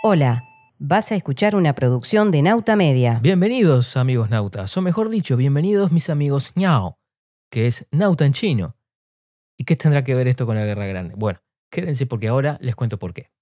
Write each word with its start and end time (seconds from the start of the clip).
Hola, 0.00 0.44
vas 0.78 1.10
a 1.10 1.16
escuchar 1.16 1.56
una 1.56 1.74
producción 1.74 2.30
de 2.30 2.40
Nauta 2.40 2.76
Media. 2.76 3.18
Bienvenidos 3.20 3.96
amigos 3.96 4.30
nautas, 4.30 4.76
o 4.76 4.80
mejor 4.80 5.08
dicho, 5.08 5.36
bienvenidos 5.36 5.90
mis 5.90 6.08
amigos 6.08 6.52
ñao, 6.54 7.00
que 7.50 7.66
es 7.66 7.88
nauta 7.90 8.24
en 8.24 8.32
chino. 8.32 8.76
¿Y 9.56 9.64
qué 9.64 9.74
tendrá 9.74 10.04
que 10.04 10.14
ver 10.14 10.28
esto 10.28 10.46
con 10.46 10.54
la 10.54 10.64
Guerra 10.64 10.86
Grande? 10.86 11.16
Bueno, 11.16 11.40
quédense 11.68 12.06
porque 12.06 12.28
ahora 12.28 12.58
les 12.60 12.76
cuento 12.76 12.96
por 12.96 13.12
qué. 13.12 13.32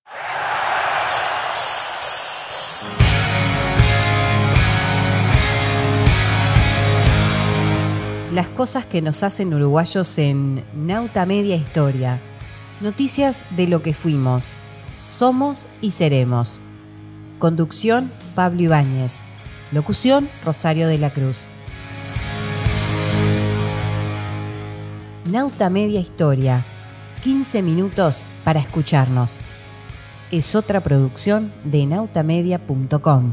Las 8.32 8.48
cosas 8.48 8.86
que 8.86 9.02
nos 9.02 9.22
hacen 9.22 9.52
uruguayos 9.52 10.16
en 10.16 10.64
Nauta 10.74 11.26
Media 11.26 11.56
Historia. 11.56 12.18
Noticias 12.80 13.44
de 13.56 13.66
lo 13.66 13.82
que 13.82 13.92
fuimos, 13.92 14.54
somos 15.06 15.68
y 15.80 15.92
seremos. 15.92 16.60
Conducción 17.38 18.10
Pablo 18.34 18.62
Ibáñez. 18.62 19.22
Locución 19.72 20.28
Rosario 20.44 20.88
de 20.88 20.98
la 20.98 21.10
Cruz. 21.10 21.48
Nauta 25.30 25.70
Media 25.70 26.00
Historia. 26.00 26.62
15 27.22 27.62
minutos 27.62 28.24
para 28.44 28.60
escucharnos. 28.60 29.40
Es 30.30 30.54
otra 30.54 30.80
producción 30.80 31.52
de 31.64 31.86
nautamedia.com. 31.86 33.32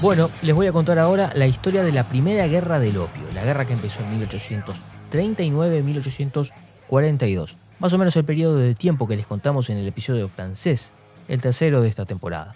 Bueno, 0.00 0.30
les 0.42 0.54
voy 0.54 0.66
a 0.66 0.72
contar 0.72 0.98
ahora 0.98 1.30
la 1.36 1.46
historia 1.46 1.84
de 1.84 1.92
la 1.92 2.02
primera 2.02 2.48
guerra 2.48 2.80
del 2.80 2.96
opio, 2.96 3.22
la 3.34 3.44
guerra 3.44 3.66
que 3.66 3.72
empezó 3.72 4.02
en 4.02 4.10
1839-1842, 6.92 7.56
más 7.78 7.92
o 7.92 7.98
menos 7.98 8.16
el 8.16 8.24
periodo 8.24 8.56
de 8.58 8.74
tiempo 8.74 9.08
que 9.08 9.16
les 9.16 9.26
contamos 9.26 9.70
en 9.70 9.78
el 9.78 9.88
episodio 9.88 10.28
francés, 10.28 10.92
el 11.28 11.40
tercero 11.40 11.80
de 11.80 11.88
esta 11.88 12.04
temporada. 12.04 12.54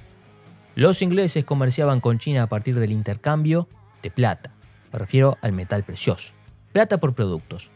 Los 0.74 1.00
ingleses 1.00 1.44
comerciaban 1.44 2.00
con 2.00 2.18
China 2.18 2.42
a 2.42 2.46
partir 2.48 2.78
del 2.78 2.92
intercambio 2.92 3.66
de 4.02 4.10
plata, 4.10 4.50
me 4.92 4.98
refiero 4.98 5.38
al 5.40 5.52
metal 5.52 5.84
precioso, 5.84 6.34
plata 6.72 6.98
por 6.98 7.14
productos. 7.14 7.70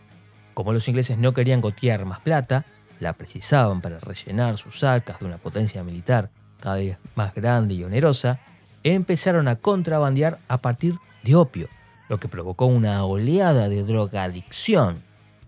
Como 0.53 0.72
los 0.72 0.86
ingleses 0.88 1.16
no 1.16 1.33
querían 1.33 1.62
gotear 1.62 2.05
más 2.05 2.20
plata, 2.20 2.66
la 2.98 3.14
precisaban 3.14 3.81
para 3.81 3.98
rellenar 3.98 4.58
sus 4.58 4.84
arcas 4.84 5.20
de 5.20 5.27
una 5.27 5.38
potencia 5.38 5.83
militar 5.83 6.31
cada 6.61 6.77
vez 6.77 6.98
más 7.14 7.34
grande 7.34 7.75
y 7.75 7.84
onerosa, 7.84 8.41
empezaron 8.83 9.48
a 9.48 9.56
contrabandear 9.56 10.38
a 10.48 10.58
partir 10.58 10.97
de 11.22 11.34
opio, 11.34 11.69
lo 12.11 12.19
que 12.19 12.28
provocó 12.28 12.66
una 12.66 13.03
oleada 13.05 13.70
de 13.70 13.83
drogadicción 13.83 15.03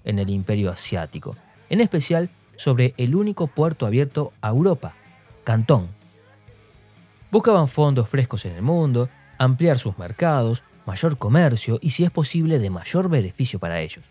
en 0.05 0.19
el 0.19 0.31
imperio 0.31 0.71
asiático, 0.71 1.37
en 1.69 1.81
especial 1.81 2.31
sobre 2.57 2.95
el 2.97 3.15
único 3.15 3.47
puerto 3.47 3.87
abierto 3.87 4.33
a 4.41 4.49
Europa, 4.49 4.95
Cantón. 5.45 5.89
Buscaban 7.31 7.69
fondos 7.69 8.09
frescos 8.09 8.45
en 8.45 8.53
el 8.53 8.63
mundo, 8.63 9.09
ampliar 9.39 9.79
sus 9.79 9.99
mercados, 9.99 10.65
mayor 10.87 11.19
comercio 11.19 11.79
y, 11.81 11.91
si 11.91 12.05
es 12.05 12.11
posible, 12.11 12.59
de 12.59 12.71
mayor 12.71 13.09
beneficio 13.09 13.59
para 13.59 13.81
ellos. 13.81 14.05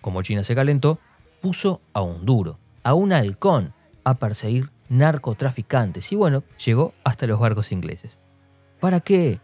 Como 0.00 0.22
China 0.22 0.44
se 0.44 0.54
calentó, 0.54 0.98
puso 1.40 1.80
a 1.92 2.02
un 2.02 2.24
duro, 2.24 2.58
a 2.82 2.94
un 2.94 3.12
halcón, 3.12 3.74
a 4.04 4.18
perseguir 4.18 4.70
narcotraficantes 4.88 6.12
y 6.12 6.16
bueno, 6.16 6.44
llegó 6.64 6.92
hasta 7.04 7.26
los 7.26 7.40
barcos 7.40 7.72
ingleses. 7.72 8.20
¿Para 8.80 9.00
qué? 9.00 9.40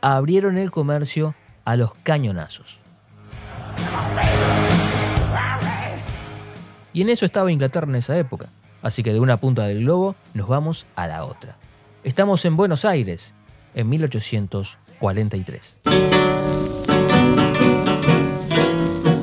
Abrieron 0.00 0.58
el 0.58 0.70
comercio 0.70 1.34
a 1.64 1.76
los 1.76 1.94
cañonazos. 1.94 2.80
Y 6.92 7.02
en 7.02 7.08
eso 7.08 7.24
estaba 7.24 7.52
Inglaterra 7.52 7.88
en 7.88 7.96
esa 7.96 8.18
época. 8.18 8.50
Así 8.82 9.02
que 9.02 9.12
de 9.12 9.20
una 9.20 9.38
punta 9.38 9.66
del 9.66 9.84
globo 9.84 10.14
nos 10.34 10.48
vamos 10.48 10.86
a 10.96 11.06
la 11.06 11.24
otra. 11.24 11.56
Estamos 12.04 12.44
en 12.44 12.56
Buenos 12.56 12.84
Aires, 12.84 13.34
en 13.74 13.88
1843. 13.88 15.80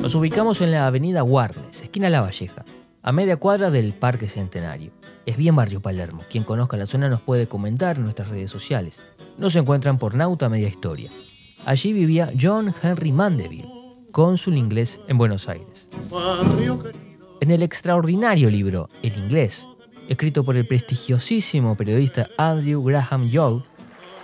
Nos 0.00 0.14
ubicamos 0.14 0.60
en 0.62 0.72
la 0.72 0.86
avenida 0.86 1.22
Warnes, 1.22 1.82
esquina 1.82 2.08
La 2.10 2.22
Valleja, 2.22 2.64
a 3.02 3.12
media 3.12 3.36
cuadra 3.36 3.70
del 3.70 3.92
Parque 3.92 4.28
Centenario. 4.28 4.92
Es 5.26 5.36
bien 5.36 5.54
barrio 5.54 5.82
Palermo. 5.82 6.24
Quien 6.30 6.44
conozca 6.44 6.78
la 6.78 6.86
zona 6.86 7.08
nos 7.08 7.20
puede 7.20 7.46
comentar 7.46 7.98
en 7.98 8.04
nuestras 8.04 8.28
redes 8.28 8.50
sociales. 8.50 9.02
Nos 9.36 9.54
encuentran 9.56 9.98
por 9.98 10.14
Nauta 10.14 10.48
Media 10.48 10.68
Historia. 10.68 11.10
Allí 11.66 11.92
vivía 11.92 12.32
John 12.40 12.74
Henry 12.82 13.12
Mandeville, 13.12 13.68
cónsul 14.10 14.56
inglés 14.56 15.00
en 15.06 15.18
Buenos 15.18 15.48
Aires. 15.48 15.90
En 17.40 17.50
el 17.50 17.62
extraordinario 17.62 18.50
libro 18.50 18.90
El 19.02 19.16
inglés, 19.16 19.66
escrito 20.10 20.44
por 20.44 20.58
el 20.58 20.66
prestigiosísimo 20.66 21.74
periodista 21.74 22.28
Andrew 22.36 22.84
Graham 22.84 23.30
Young, 23.30 23.62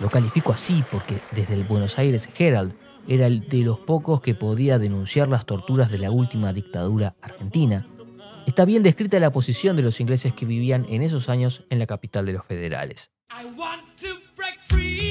lo 0.00 0.10
califico 0.10 0.52
así 0.52 0.84
porque 0.90 1.16
desde 1.30 1.54
el 1.54 1.64
Buenos 1.64 1.98
Aires 1.98 2.28
Herald 2.38 2.74
era 3.08 3.26
el 3.26 3.48
de 3.48 3.62
los 3.62 3.78
pocos 3.78 4.20
que 4.20 4.34
podía 4.34 4.78
denunciar 4.78 5.28
las 5.28 5.46
torturas 5.46 5.90
de 5.90 5.96
la 5.96 6.10
última 6.10 6.52
dictadura 6.52 7.16
argentina. 7.22 7.88
Está 8.46 8.66
bien 8.66 8.82
descrita 8.82 9.18
la 9.18 9.32
posición 9.32 9.76
de 9.76 9.82
los 9.82 9.98
ingleses 9.98 10.34
que 10.34 10.44
vivían 10.44 10.84
en 10.90 11.00
esos 11.00 11.30
años 11.30 11.64
en 11.70 11.78
la 11.78 11.86
capital 11.86 12.26
de 12.26 12.34
los 12.34 12.44
federales. 12.44 13.12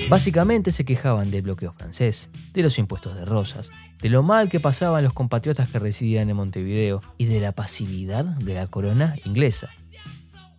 Básicamente 0.08 0.72
se 0.72 0.86
quejaban 0.86 1.32
del 1.32 1.42
bloqueo 1.42 1.74
francés, 1.74 2.30
de 2.54 2.62
los 2.62 2.78
impuestos 2.78 3.16
de 3.16 3.26
rosas, 3.26 3.72
de 4.00 4.10
lo 4.10 4.22
mal 4.22 4.50
que 4.50 4.60
pasaban 4.60 5.04
los 5.04 5.14
compatriotas 5.14 5.68
que 5.68 5.80
residían 5.80 6.30
en 6.30 6.36
Montevideo 6.36 7.02
y 7.18 7.26
de 7.26 7.40
la 7.40 7.54
pasividad 7.54 8.24
de 8.24 8.54
la 8.54 8.68
corona 8.68 9.16
inglesa. 9.26 9.72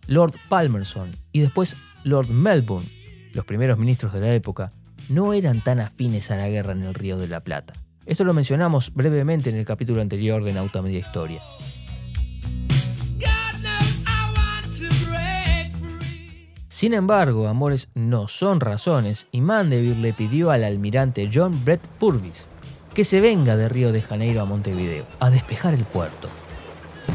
Lord 0.05 0.33
Palmerston 0.49 1.15
y 1.31 1.39
después 1.39 1.77
Lord 2.03 2.29
Melbourne, 2.29 2.89
los 3.31 3.45
primeros 3.45 3.77
ministros 3.77 4.11
de 4.11 4.19
la 4.19 4.33
época, 4.33 4.73
no 5.07 5.31
eran 5.31 5.63
tan 5.63 5.79
afines 5.79 6.29
a 6.29 6.35
la 6.35 6.49
guerra 6.49 6.73
en 6.73 6.83
el 6.83 6.93
Río 6.93 7.17
de 7.17 7.29
la 7.29 7.39
Plata. 7.39 7.73
Esto 8.05 8.25
lo 8.25 8.33
mencionamos 8.33 8.93
brevemente 8.93 9.49
en 9.49 9.55
el 9.55 9.65
capítulo 9.65 10.01
anterior 10.01 10.43
de 10.43 10.51
Nauta 10.51 10.81
Media 10.81 10.99
Historia. 10.99 11.41
Sin 16.77 16.93
embargo, 16.93 17.47
amores 17.47 17.89
no 17.95 18.27
son 18.27 18.59
razones 18.59 19.25
y 19.31 19.41
Mandeville 19.41 19.99
le 19.99 20.13
pidió 20.13 20.51
al 20.51 20.63
almirante 20.63 21.27
John 21.33 21.65
Brett 21.65 21.81
Purvis 21.97 22.49
que 22.93 23.03
se 23.03 23.19
venga 23.19 23.57
de 23.57 23.67
Río 23.67 23.91
de 23.91 24.03
Janeiro 24.03 24.43
a 24.43 24.45
Montevideo 24.45 25.07
a 25.19 25.31
despejar 25.31 25.73
el 25.73 25.85
puerto. 25.85 26.29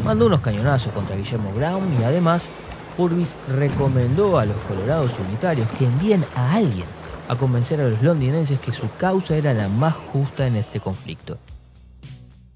Mandó 0.05 0.27
unos 0.27 0.41
cañonazos 0.41 0.93
contra 0.93 1.15
Guillermo 1.15 1.53
Brown 1.53 1.97
y 2.01 2.03
además 2.03 2.51
Purvis 2.97 3.37
recomendó 3.57 4.37
a 4.37 4.47
los 4.47 4.57
colorados 4.63 5.17
unitarios 5.21 5.69
que 5.79 5.85
envíen 5.85 6.25
a 6.35 6.57
alguien 6.57 6.87
a 7.29 7.37
convencer 7.37 7.81
a 7.81 7.89
los 7.89 8.03
londinenses 8.03 8.59
que 8.59 8.73
su 8.73 8.93
causa 8.97 9.37
era 9.37 9.55
la 9.55 9.69
más 9.69 9.95
justa 9.95 10.45
en 10.45 10.57
este 10.57 10.81
conflicto. 10.81 11.39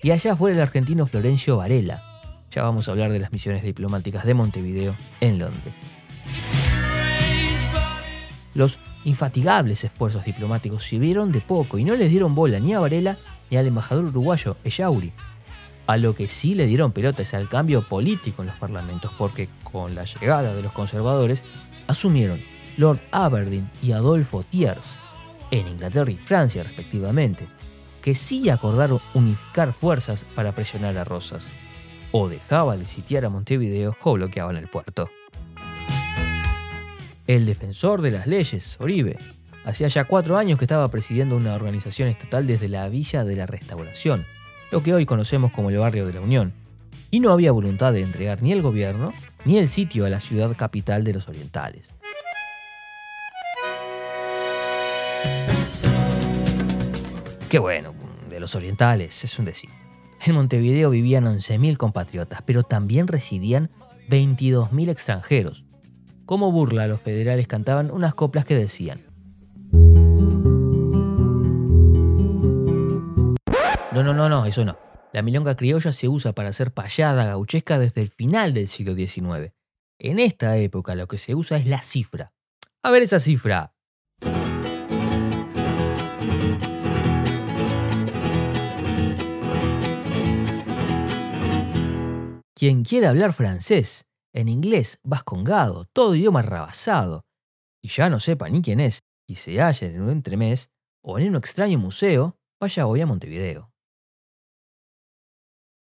Y 0.02 0.10
allá 0.10 0.34
fue 0.34 0.50
el 0.50 0.60
argentino 0.60 1.06
Florencio 1.06 1.56
Varela. 1.58 2.02
Ya 2.50 2.64
vamos 2.64 2.88
a 2.88 2.90
hablar 2.90 3.12
de 3.12 3.20
las 3.20 3.30
misiones 3.30 3.62
diplomáticas 3.62 4.24
de 4.24 4.34
Montevideo 4.34 4.96
en 5.20 5.38
Londres. 5.38 5.76
Los 8.56 8.80
infatigables 9.04 9.84
esfuerzos 9.84 10.24
diplomáticos 10.24 10.82
sirvieron 10.82 11.30
de 11.30 11.42
poco 11.42 11.76
y 11.76 11.84
no 11.84 11.94
les 11.94 12.08
dieron 12.08 12.34
bola 12.34 12.58
ni 12.58 12.72
a 12.72 12.80
Varela 12.80 13.18
ni 13.50 13.58
al 13.58 13.66
embajador 13.66 14.06
uruguayo 14.06 14.56
Echauri. 14.64 15.12
A 15.86 15.98
lo 15.98 16.14
que 16.14 16.30
sí 16.30 16.54
le 16.54 16.64
dieron 16.64 16.90
pelota 16.90 17.20
es 17.20 17.34
al 17.34 17.50
cambio 17.50 17.86
político 17.86 18.40
en 18.40 18.46
los 18.46 18.56
parlamentos, 18.56 19.12
porque 19.18 19.50
con 19.62 19.94
la 19.94 20.04
llegada 20.04 20.54
de 20.54 20.62
los 20.62 20.72
conservadores 20.72 21.44
asumieron 21.86 22.40
Lord 22.78 22.98
Aberdeen 23.10 23.70
y 23.82 23.92
Adolfo 23.92 24.42
Thiers, 24.42 24.98
en 25.50 25.68
Inglaterra 25.68 26.10
y 26.10 26.16
Francia 26.16 26.64
respectivamente, 26.64 27.46
que 28.00 28.14
sí 28.14 28.48
acordaron 28.48 29.00
unificar 29.12 29.74
fuerzas 29.74 30.24
para 30.34 30.52
presionar 30.52 30.96
a 30.96 31.04
Rosas. 31.04 31.52
O 32.10 32.30
dejaba 32.30 32.78
de 32.78 32.86
sitiar 32.86 33.26
a 33.26 33.28
Montevideo 33.28 33.98
o 34.02 34.14
bloqueaban 34.14 34.56
el 34.56 34.68
puerto. 34.68 35.10
El 37.26 37.44
defensor 37.44 38.02
de 38.02 38.12
las 38.12 38.28
leyes, 38.28 38.76
Oribe, 38.78 39.18
hacía 39.64 39.88
ya 39.88 40.04
cuatro 40.04 40.36
años 40.36 40.58
que 40.58 40.64
estaba 40.64 40.88
presidiendo 40.92 41.36
una 41.36 41.54
organización 41.54 42.08
estatal 42.08 42.46
desde 42.46 42.68
la 42.68 42.88
Villa 42.88 43.24
de 43.24 43.34
la 43.34 43.46
Restauración, 43.46 44.26
lo 44.70 44.84
que 44.84 44.94
hoy 44.94 45.06
conocemos 45.06 45.50
como 45.50 45.70
el 45.70 45.78
barrio 45.78 46.06
de 46.06 46.12
la 46.12 46.20
Unión, 46.20 46.54
y 47.10 47.18
no 47.18 47.32
había 47.32 47.50
voluntad 47.50 47.92
de 47.92 48.02
entregar 48.02 48.42
ni 48.42 48.52
el 48.52 48.62
gobierno 48.62 49.12
ni 49.44 49.58
el 49.58 49.66
sitio 49.66 50.06
a 50.06 50.08
la 50.08 50.20
ciudad 50.20 50.56
capital 50.56 51.02
de 51.02 51.14
los 51.14 51.28
orientales. 51.28 51.94
Qué 57.48 57.58
bueno, 57.58 57.92
de 58.30 58.38
los 58.38 58.54
orientales, 58.54 59.24
es 59.24 59.36
un 59.40 59.46
decir. 59.46 59.70
En 60.24 60.36
Montevideo 60.36 60.90
vivían 60.90 61.24
11.000 61.24 61.76
compatriotas, 61.76 62.42
pero 62.42 62.62
también 62.62 63.08
residían 63.08 63.70
22.000 64.08 64.90
extranjeros, 64.90 65.64
como 66.26 66.50
burla, 66.50 66.88
los 66.88 67.00
federales 67.00 67.46
cantaban 67.46 67.90
unas 67.90 68.14
coplas 68.14 68.44
que 68.44 68.56
decían. 68.56 69.06
No, 73.92 74.02
no, 74.02 74.12
no, 74.12 74.28
no, 74.28 74.44
eso 74.44 74.64
no. 74.64 74.76
La 75.12 75.22
milonga 75.22 75.56
criolla 75.56 75.92
se 75.92 76.08
usa 76.08 76.34
para 76.34 76.50
hacer 76.50 76.72
payada 76.72 77.24
gauchesca 77.24 77.78
desde 77.78 78.02
el 78.02 78.08
final 78.08 78.52
del 78.52 78.68
siglo 78.68 78.94
XIX. 78.94 79.54
En 79.98 80.18
esta 80.18 80.58
época 80.58 80.94
lo 80.94 81.06
que 81.06 81.16
se 81.16 81.34
usa 81.34 81.56
es 81.56 81.66
la 81.66 81.80
cifra. 81.80 82.32
A 82.82 82.90
ver 82.90 83.02
esa 83.02 83.18
cifra. 83.18 83.72
Quien 92.54 92.84
quiera 92.84 93.10
hablar 93.10 93.32
francés, 93.32 94.06
en 94.36 94.50
inglés 94.50 95.00
vascongado, 95.02 95.86
todo 95.94 96.14
idioma 96.14 96.42
rabasado, 96.42 97.24
y 97.82 97.88
ya 97.88 98.10
no 98.10 98.20
sepa 98.20 98.50
ni 98.50 98.60
quién 98.60 98.80
es, 98.80 99.02
y 99.26 99.36
se 99.36 99.58
halla 99.62 99.88
en 99.88 100.02
un 100.02 100.10
entremés 100.10 100.68
o 101.02 101.18
en 101.18 101.30
un 101.30 101.36
extraño 101.36 101.78
museo, 101.78 102.38
vaya 102.60 102.86
hoy 102.86 103.00
a 103.00 103.06
Montevideo. 103.06 103.72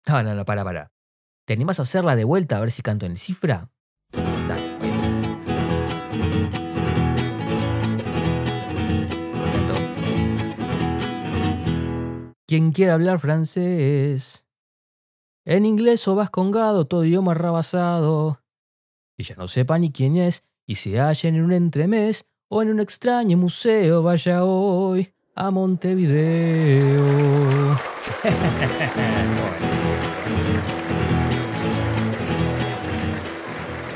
No, 0.05 0.21
no, 0.21 0.35
no, 0.35 0.43
para, 0.43 0.65
para. 0.65 0.91
¿Te 1.47 1.53
animas 1.53 1.79
a 1.79 1.83
hacerla 1.83 2.17
de 2.17 2.25
vuelta 2.25 2.57
a 2.57 2.59
ver 2.59 2.71
si 2.71 2.81
canto 2.81 3.05
en 3.05 3.15
cifra? 3.15 3.71
Quien 12.47 12.73
quiera 12.73 12.95
hablar 12.95 13.19
francés, 13.19 14.45
en 15.45 15.65
inglés 15.65 16.05
o 16.09 16.15
vascongado, 16.15 16.83
todo 16.83 17.05
idioma 17.05 17.33
rabasado. 17.33 18.40
Y 19.21 19.23
ya 19.23 19.35
no 19.35 19.47
sepa 19.47 19.77
ni 19.77 19.91
quién 19.91 20.17
es, 20.17 20.45
y 20.65 20.73
se 20.73 20.99
hallen 20.99 21.35
en 21.35 21.43
un 21.43 21.53
entremés 21.53 22.25
o 22.49 22.63
en 22.63 22.69
un 22.69 22.79
extraño 22.79 23.37
museo, 23.37 24.01
vaya 24.01 24.43
hoy 24.43 25.13
a 25.35 25.51
Montevideo. 25.51 27.03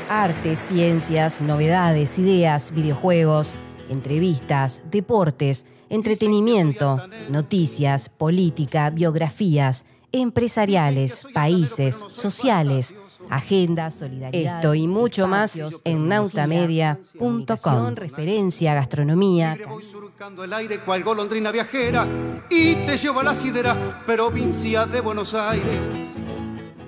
Arte, 0.08 0.54
ciencias, 0.54 1.42
novedades, 1.42 2.20
ideas, 2.20 2.70
videojuegos, 2.72 3.56
entrevistas, 3.90 4.82
deportes, 4.92 5.66
entretenimiento, 5.88 7.02
noticias, 7.30 8.08
política, 8.10 8.90
biografías 8.90 9.86
empresariales, 10.12 11.26
países, 11.34 12.06
sociales, 12.12 12.94
agenda, 13.30 13.90
solidaridad. 13.90 14.56
Esto 14.56 14.74
y 14.74 14.86
mucho 14.86 15.26
más 15.26 15.58
en 15.84 16.08
nautamedia.com. 16.08 17.94
Referencia, 17.94 18.74
gastronomía. 18.74 19.58
Voy 19.68 19.84
surcando 19.84 20.44
el 20.44 20.52
aire 20.52 20.80
cual 20.80 21.02
golondrina 21.04 21.50
viajera 21.50 22.08
y 22.50 22.74
te 22.86 22.96
llevo 22.96 23.20
a 23.20 23.24
la 23.24 23.34
sidera, 23.34 24.02
provincia 24.06 24.86
de 24.86 25.00
Buenos 25.00 25.34
Aires. 25.34 25.80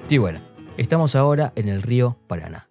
Sí, 0.07 0.19
bueno, 0.19 0.41
estamos 0.77 1.15
ahora 1.15 1.53
en 1.57 1.69
el 1.69 1.83
río 1.83 2.17
Paraná. 2.27 2.68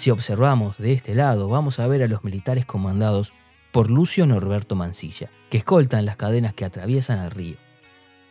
Si 0.00 0.10
observamos 0.10 0.78
de 0.78 0.94
este 0.94 1.14
lado, 1.14 1.50
vamos 1.50 1.78
a 1.78 1.86
ver 1.86 2.02
a 2.02 2.08
los 2.08 2.24
militares 2.24 2.64
comandados 2.64 3.34
por 3.70 3.90
Lucio 3.90 4.24
Norberto 4.24 4.74
Mancilla, 4.74 5.28
que 5.50 5.58
escoltan 5.58 6.06
las 6.06 6.16
cadenas 6.16 6.54
que 6.54 6.64
atraviesan 6.64 7.18
al 7.18 7.30
río. 7.30 7.58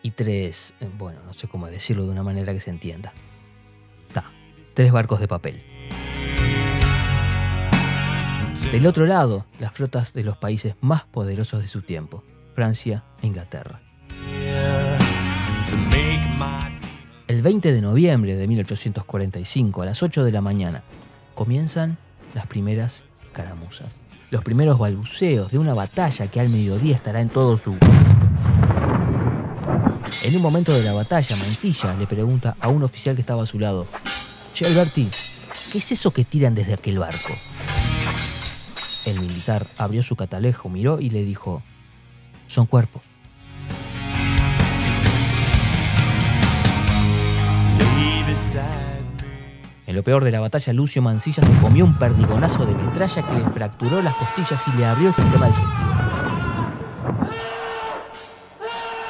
Y 0.01 0.10
tres, 0.10 0.74
eh, 0.80 0.89
bueno, 0.98 1.19
no 1.27 1.33
sé 1.33 1.48
cómo 1.48 1.68
decirlo 1.68 2.06
de 2.06 2.10
una 2.10 2.24
manera 2.24 2.54
que 2.54 2.60
se 2.60 2.71
entienda. 2.71 3.13
Ta, 4.12 4.24
tres 4.74 4.92
barcos 4.92 5.19
de 5.19 5.27
papel. 5.27 5.63
Del 8.72 8.88
otro 8.88 9.06
lado, 9.06 9.45
las 9.60 9.72
flotas 9.72 10.13
de 10.13 10.24
los 10.24 10.38
países 10.38 10.74
más 10.81 11.04
poderosos 11.04 11.62
de 11.62 11.68
su 11.68 11.83
tiempo, 11.83 12.24
Francia 12.56 13.04
e 13.22 13.27
Inglaterra. 13.27 13.80
El 17.27 17.44
20 17.44 17.72
de 17.72 17.81
noviembre 17.83 18.36
de 18.36 18.48
1845, 18.48 19.83
a 19.83 19.86
las 19.86 20.01
8 20.01 20.24
de 20.24 20.31
la 20.31 20.42
mañana, 20.42 20.83
comienzan 21.39 21.97
las 22.33 22.47
primeras 22.47 23.06
caramuzas. 23.31 23.95
Los 24.30 24.44
primeros 24.44 24.77
balbuceos 24.77 25.50
de 25.50 25.57
una 25.57 25.74
batalla 25.74 26.27
que 26.27 26.41
al 26.41 26.50
mediodía 26.50 26.94
estará 26.94 27.21
en 27.21 27.30
todo 27.30 27.56
su... 27.56 27.77
En 30.24 30.36
un 30.36 30.41
momento 30.41 30.74
de 30.74 30.83
la 30.83 30.91
batalla, 30.91 31.38
Mancilla 31.38 31.95
le 31.95 32.07
pregunta 32.07 32.57
a 32.59 32.68
un 32.68 32.83
oficial 32.83 33.15
que 33.15 33.21
estaba 33.21 33.44
a 33.44 33.45
su 33.45 33.57
lado, 33.57 33.88
Che 34.53 34.65
Alberti, 34.65 35.07
¿qué 35.71 35.77
es 35.77 35.94
eso 35.94 36.12
que 36.12 36.25
tiran 36.25 36.56
desde 36.56 36.74
aquel 36.74 37.00
barco? 37.00 37.33
El 39.06 39.21
militar 39.21 39.65
abrió 39.77 40.03
su 40.03 40.18
catalejo, 40.18 40.68
miró 40.68 41.00
y 41.00 41.09
le 41.09 41.24
dijo, 41.24 41.63
son 42.47 42.65
cuerpos. 42.65 43.03
En 49.89 49.95
lo 49.95 50.03
peor 50.03 50.24
de 50.24 50.31
la 50.31 50.39
batalla, 50.39 50.71
Lucio 50.71 51.01
Mancilla 51.01 51.44
se 51.44 51.51
comió 51.57 51.83
un 51.83 51.97
perdigonazo 51.97 52.63
de 52.63 52.75
metralla 52.75 53.24
que 53.24 53.33
le 53.33 53.50
fracturó 53.50 54.03
las 54.03 54.13
costillas 54.13 54.63
y 54.68 54.77
le 54.77 54.86
abrió 54.86 55.07
el 55.07 55.15
sistema 55.15 55.47
digestivo. 55.47 55.74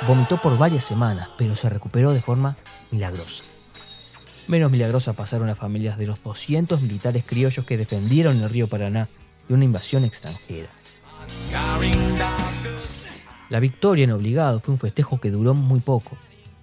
Vomitó 0.07 0.37
por 0.37 0.57
varias 0.57 0.85
semanas, 0.85 1.31
pero 1.37 1.57
se 1.57 1.67
recuperó 1.67 2.13
de 2.13 2.21
forma 2.21 2.55
milagrosa. 2.91 3.43
Menos 4.47 4.71
milagrosa 4.71 5.11
pasaron 5.11 5.47
las 5.47 5.57
familias 5.57 5.97
de 5.97 6.07
los 6.07 6.23
200 6.23 6.81
militares 6.81 7.25
criollos 7.25 7.65
que 7.65 7.77
defendieron 7.77 8.37
el 8.37 8.49
río 8.49 8.69
Paraná 8.69 9.09
de 9.49 9.55
una 9.55 9.65
invasión 9.65 10.05
extranjera. 10.05 10.69
La 13.49 13.59
victoria 13.59 14.05
en 14.05 14.11
obligado 14.11 14.61
fue 14.61 14.75
un 14.75 14.79
festejo 14.79 15.19
que 15.19 15.29
duró 15.29 15.53
muy 15.53 15.81
poco, 15.81 16.15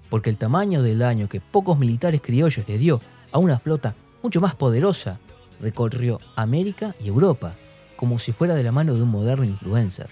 porque 0.09 0.31
el 0.31 0.39
tamaño 0.39 0.83
del 0.83 1.01
daño 1.01 1.29
que 1.29 1.43
pocos 1.43 1.79
militares 1.79 2.23
criollos 2.23 2.67
le 2.67 2.79
dio 2.79 3.03
a 3.31 3.39
una 3.39 3.59
flota 3.59 3.95
mucho 4.27 4.41
más 4.41 4.57
poderosa, 4.57 5.21
recorrió 5.61 6.19
América 6.35 6.97
y 6.99 7.07
Europa, 7.07 7.55
como 7.95 8.19
si 8.19 8.33
fuera 8.33 8.57
de 8.57 8.65
la 8.65 8.73
mano 8.73 8.93
de 8.95 9.03
un 9.03 9.09
moderno 9.09 9.45
influencer. 9.45 10.11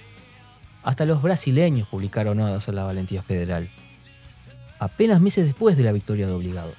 Hasta 0.84 1.04
los 1.04 1.20
brasileños 1.20 1.88
publicaron 1.88 2.38
odas 2.38 2.68
a 2.68 2.72
la 2.72 2.84
valentía 2.84 3.24
federal. 3.24 3.68
Apenas 4.78 5.20
meses 5.20 5.46
después 5.46 5.76
de 5.76 5.82
la 5.82 5.90
victoria 5.90 6.28
de 6.28 6.32
Obligado, 6.32 6.74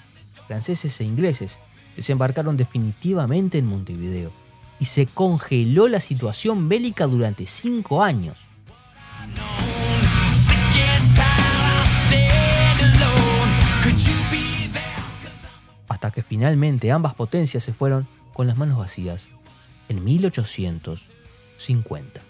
franceses 0.48 0.98
e 1.02 1.04
ingleses 1.04 1.60
desembarcaron 1.98 2.56
definitivamente 2.56 3.58
en 3.58 3.66
Montevideo 3.66 4.32
y 4.80 4.86
se 4.86 5.06
congeló 5.06 5.90
la 5.90 6.00
situación 6.00 6.70
bélica 6.70 7.06
durante 7.06 7.48
cinco 7.48 8.02
años. 8.02 8.46
Hasta 16.06 16.14
que 16.14 16.22
finalmente 16.22 16.92
ambas 16.92 17.16
potencias 17.16 17.64
se 17.64 17.74
fueron 17.74 18.08
con 18.34 18.46
las 18.46 18.58
manos 18.58 18.78
vacías 18.78 19.32
en 19.90 20.04
1850. 20.04 22.22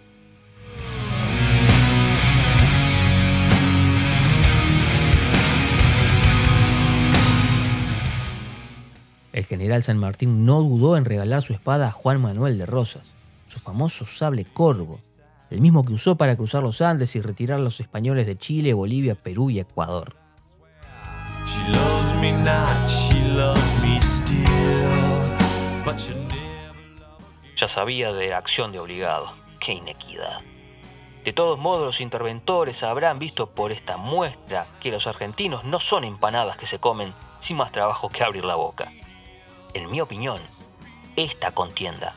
El 9.34 9.44
general 9.44 9.84
San 9.84 9.98
Martín 9.98 10.46
no 10.46 10.62
dudó 10.62 10.96
en 10.96 11.03
regalar 11.03 11.41
su 11.41 11.51
espada 11.51 11.89
a 11.89 11.91
Juan 11.91 12.22
Manuel 12.22 12.58
de 12.58 12.65
Rosas, 12.65 13.13
su 13.46 13.60
famoso 13.60 14.05
sable 14.05 14.46
corvo, 14.46 15.01
el 15.50 15.60
mismo 15.60 15.84
que 15.84 15.91
usó 15.91 16.15
para 16.15 16.38
cruzar 16.38 16.63
los 16.63 16.82
Andes 16.82 17.17
y 17.17 17.22
retirar 17.22 17.60
a 17.60 17.63
los 17.63 17.82
españoles 17.82 18.25
de 18.25 18.38
Chile, 18.38 18.74
Bolivia, 18.74 19.15
Perú 19.15 19.50
y 19.50 19.60
Ecuador. 19.60 20.25
Ya 27.55 27.67
sabía 27.67 28.11
de 28.11 28.29
la 28.29 28.37
acción 28.37 28.71
de 28.71 28.79
obligado. 28.79 29.31
Qué 29.59 29.73
inequidad. 29.73 30.41
De 31.23 31.33
todos 31.33 31.57
modos, 31.57 31.85
los 31.85 32.01
interventores 32.01 32.83
habrán 32.83 33.19
visto 33.19 33.49
por 33.51 33.71
esta 33.71 33.97
muestra 33.97 34.67
que 34.79 34.91
los 34.91 35.07
argentinos 35.07 35.63
no 35.63 35.79
son 35.79 36.03
empanadas 36.03 36.57
que 36.57 36.67
se 36.67 36.79
comen 36.79 37.13
sin 37.41 37.57
más 37.57 37.71
trabajo 37.71 38.09
que 38.09 38.23
abrir 38.23 38.43
la 38.43 38.55
boca. 38.55 38.91
En 39.73 39.89
mi 39.89 40.01
opinión, 40.01 40.39
esta 41.15 41.51
contienda 41.51 42.13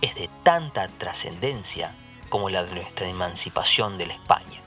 es 0.00 0.14
de 0.14 0.28
tanta 0.42 0.86
trascendencia 0.88 1.94
como 2.28 2.48
la 2.48 2.64
de 2.64 2.74
nuestra 2.74 3.08
emancipación 3.08 3.98
de 3.98 4.06
la 4.06 4.14
España. 4.14 4.62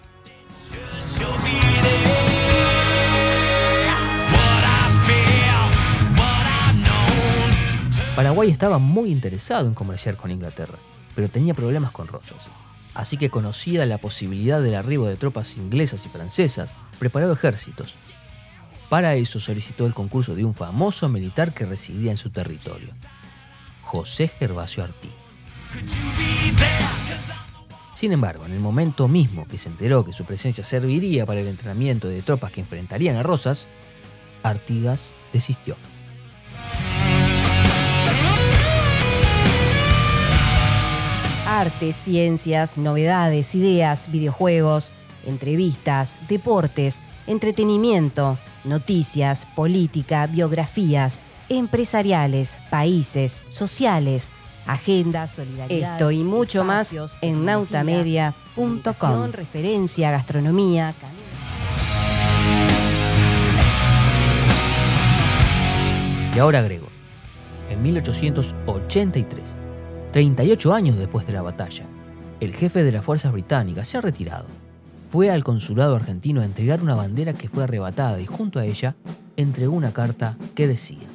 Paraguay 8.16 8.52
estaba 8.52 8.78
muy 8.78 9.12
interesado 9.12 9.68
en 9.68 9.74
comerciar 9.74 10.18
con 10.18 10.30
Inglaterra, 10.30 10.78
pero 11.16 11.30
tenía 11.30 11.56
problemas 11.56 11.90
con 11.90 12.08
Rosas. 12.08 12.52
Así 12.94 13.18
que 13.18 13.32
conocida 13.32 13.88
la 13.88 13.98
posibilidad 13.98 14.62
del 14.62 14.76
arribo 14.76 15.08
de 15.08 15.16
tropas 15.16 15.58
inglesas 15.58 16.06
y 16.06 16.10
francesas, 16.10 16.76
preparó 17.00 17.32
ejércitos. 17.32 17.96
Para 18.88 19.16
eso 19.16 19.40
solicitó 19.40 19.88
el 19.88 19.96
concurso 19.96 20.36
de 20.36 20.46
un 20.46 20.54
famoso 20.54 21.10
militar 21.10 21.56
que 21.56 21.66
residía 21.66 22.12
en 22.12 22.18
su 22.18 22.30
territorio, 22.30 22.90
José 23.82 24.28
Gervasio 24.28 24.84
Artigas. 24.84 25.18
Sin 27.96 28.12
embargo, 28.12 28.46
en 28.46 28.52
el 28.52 28.60
momento 28.60 29.08
mismo 29.08 29.48
que 29.48 29.58
se 29.58 29.70
enteró 29.70 30.06
que 30.06 30.14
su 30.14 30.24
presencia 30.24 30.64
serviría 30.64 31.26
para 31.26 31.40
el 31.40 31.48
entrenamiento 31.48 32.10
de 32.10 32.22
tropas 32.22 32.52
que 32.52 32.62
enfrentarían 32.62 33.16
a 33.16 33.24
Rosas, 33.24 33.70
Artigas 34.44 35.16
desistió. 35.32 35.76
Arte, 41.64 41.94
ciencias, 41.94 42.78
novedades, 42.78 43.56
ideas, 43.56 44.12
videojuegos, 44.12 44.94
entrevistas, 45.26 46.18
deportes, 46.28 47.02
entretenimiento, 47.26 48.38
noticias, 48.66 49.48
política, 49.56 50.28
biografías, 50.28 51.22
empresariales, 51.48 52.60
países, 52.70 53.46
sociales, 53.48 54.30
agendas, 54.68 55.32
solidaridad. 55.32 55.94
Esto 55.94 56.12
y 56.12 56.26
mucho 56.26 56.66
más 56.66 56.94
en 57.22 57.46
nautamedia.com. 57.46 59.32
Referencia, 59.32 60.12
gastronomía. 60.12 60.94
Y 66.36 66.40
ahora 66.40 66.60
agrego, 66.60 66.90
en 67.70 67.82
1883, 67.82 69.56
38 70.14 70.72
años 70.76 70.96
después 71.00 71.26
de 71.26 71.34
la 71.34 71.42
batalla, 71.42 71.86
el 72.40 72.54
jefe 72.54 72.84
de 72.84 72.92
las 72.92 73.04
fuerzas 73.04 73.32
británicas, 73.32 73.96
ha 73.96 74.02
retirado, 74.02 74.46
fue 75.10 75.32
al 75.32 75.44
consulado 75.44 75.96
argentino 75.96 76.42
a 76.42 76.46
entregar 76.46 76.84
una 76.84 76.94
bandera 76.94 77.34
que 77.34 77.50
fue 77.50 77.64
arrebatada 77.64 78.22
y 78.22 78.28
junto 78.28 78.60
a 78.60 78.66
ella 78.66 78.94
entregó 79.38 79.74
una 79.74 79.92
carta 79.92 80.38
que 80.56 80.68
decía, 80.68 81.08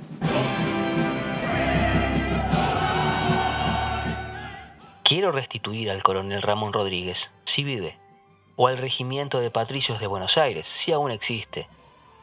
Quiero 5.04 5.30
restituir 5.30 5.92
al 5.92 6.02
coronel 6.02 6.42
Ramón 6.42 6.72
Rodríguez, 6.72 7.30
si 7.44 7.62
vive, 7.62 7.96
o 8.56 8.66
al 8.66 8.78
regimiento 8.78 9.38
de 9.38 9.52
patricios 9.52 10.00
de 10.00 10.08
Buenos 10.08 10.36
Aires, 10.36 10.66
si 10.84 10.90
aún 10.90 11.12
existe, 11.12 11.68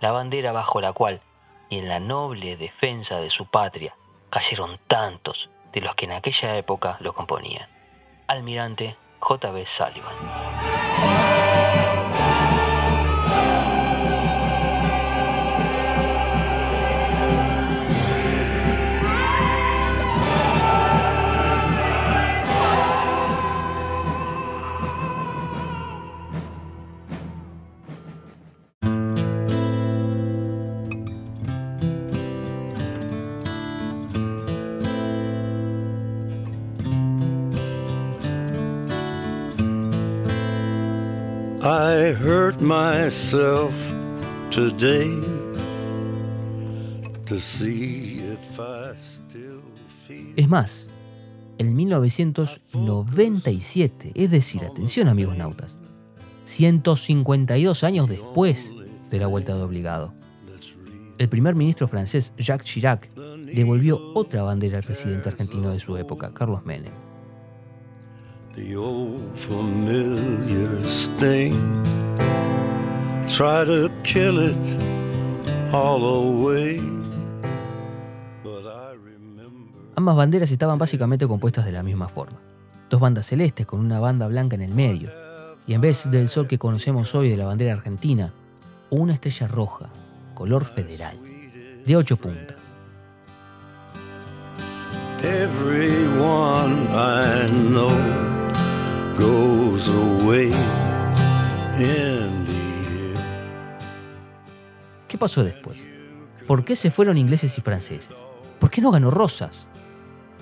la 0.02 0.12
bandera 0.12 0.52
bajo 0.52 0.82
la 0.82 0.92
cual, 0.92 1.22
y 1.70 1.78
en 1.78 1.88
la 1.88 2.02
noble 2.02 2.58
defensa 2.58 3.22
de 3.22 3.30
su 3.30 3.46
patria, 3.46 3.96
cayeron 4.30 4.78
tantos 4.88 5.50
de 5.76 5.82
los 5.82 5.94
que 5.96 6.06
en 6.06 6.14
aquella 6.14 6.56
época 6.56 6.98
lo 7.02 7.14
componían. 7.14 7.68
Almirante 8.28 8.96
J.B. 9.20 9.66
Sullivan. 9.66 10.75
I 42.06 42.14
hurt 42.14 42.62
myself 42.62 43.74
today 44.52 45.10
to 47.26 47.40
see 47.40 48.20
if 48.20 48.60
I 48.60 48.94
still 48.96 49.64
feel. 50.08 50.32
Es 50.36 50.48
más, 50.48 50.92
en 51.58 51.76
1997, 51.76 54.12
es 54.14 54.30
decir, 54.30 54.64
atención 54.66 55.08
amigos 55.08 55.36
nautas, 55.36 55.80
152 56.44 57.84
años 57.84 58.08
después 58.08 58.76
de 59.10 59.20
la 59.20 59.26
vuelta 59.26 59.56
de 59.56 59.64
obligado, 59.64 60.14
el 61.18 61.28
primer 61.28 61.56
ministro 61.56 61.88
francés 61.88 62.34
Jacques 62.38 62.68
Chirac 62.68 63.12
devolvió 63.16 64.00
otra 64.14 64.44
bandera 64.44 64.78
al 64.78 64.84
presidente 64.84 65.30
argentino 65.30 65.72
de 65.72 65.80
su 65.80 65.98
época, 65.98 66.32
Carlos 66.36 66.64
Menem. 66.66 66.94
The 68.56 68.78
old 68.78 69.36
familiar 69.36 70.82
sting. 70.86 71.95
Try 73.36 73.66
to 73.66 73.90
kill 74.04 74.40
it 74.40 74.58
all 75.74 76.02
away. 76.06 76.80
But 78.42 78.66
I 78.66 78.96
remember. 78.96 79.92
Ambas 79.98 80.16
banderas 80.16 80.52
estaban 80.52 80.78
básicamente 80.78 81.28
compuestas 81.28 81.66
de 81.66 81.74
la 81.74 81.84
misma 81.84 82.08
forma. 82.08 82.40
Dos 82.90 83.02
bandas 83.02 83.26
celestes 83.26 83.66
con 83.66 83.82
una 83.82 84.00
banda 84.00 84.30
blanca 84.30 84.56
en 84.56 84.62
el 84.62 84.74
medio. 84.74 85.12
Y 85.68 85.74
en 85.74 85.82
vez 85.82 86.10
del 86.10 86.30
sol 86.30 86.48
que 86.48 86.58
conocemos 86.58 87.14
hoy 87.14 87.28
de 87.30 87.36
la 87.36 87.46
bandera 87.46 87.74
argentina, 87.74 88.32
una 88.90 89.12
estrella 89.12 89.50
roja, 89.50 89.90
color 90.34 90.64
federal, 90.64 91.20
de 91.86 91.98
ocho 91.98 92.16
puntas. 92.16 92.56
Everyone 95.22 96.88
I 96.90 97.50
know 97.52 97.92
goes 99.18 99.90
away 99.90 100.54
in 101.78 102.15
pasó 105.26 105.44
después? 105.44 105.80
¿Por 106.46 106.64
qué 106.64 106.76
se 106.76 106.92
fueron 106.92 107.18
ingleses 107.18 107.58
y 107.58 107.62
franceses? 107.62 108.16
¿Por 108.60 108.70
qué 108.70 108.80
no 108.80 108.92
ganó 108.92 109.10
Rosas? 109.10 109.70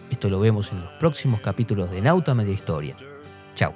Esto 0.09 0.29
lo 0.29 0.41
vemos 0.41 0.73
en 0.73 0.81
los 0.81 0.91
próximos 0.99 1.39
capítulos 1.39 1.89
de 1.89 2.01
Nauta 2.01 2.35
Media 2.35 2.53
Historia. 2.53 2.97
Chao. 3.55 3.73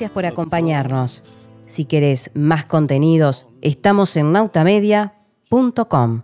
Gracias 0.00 0.14
por 0.14 0.24
acompañarnos. 0.24 1.24
Si 1.66 1.84
querés 1.84 2.30
más 2.32 2.64
contenidos, 2.64 3.48
estamos 3.60 4.16
en 4.16 4.32
nautamedia.com. 4.32 6.22